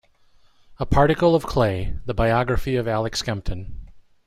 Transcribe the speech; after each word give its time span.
"A 0.79 0.85
Particle 0.87 1.35
of 1.35 1.45
Clay: 1.45 1.93
the 2.07 2.15
Biography 2.15 2.75
of 2.75 2.87
Alec 2.87 3.13
Skempton". 3.15 3.75